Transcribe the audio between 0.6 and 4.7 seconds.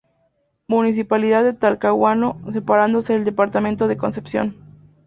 Municipalidad de Talcahuano, separándose del Departamento de Concepción.